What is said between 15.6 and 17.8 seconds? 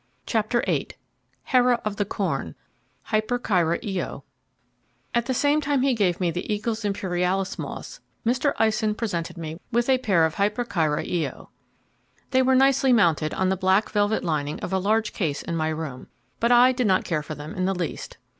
room, but I did not care for them in the